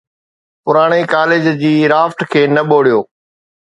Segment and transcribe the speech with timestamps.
[0.65, 2.99] پراڻي ڪاليج جي رافٽ کي نه ٻوڙيو.